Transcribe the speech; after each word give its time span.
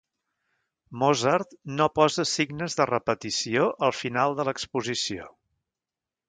Mozart 1.01 1.53
no 1.81 1.87
posa 1.99 2.25
signes 2.29 2.77
de 2.79 2.87
repetició 2.93 3.69
al 3.89 3.95
final 3.99 4.35
de 4.41 4.47
l'exposició. 4.49 5.29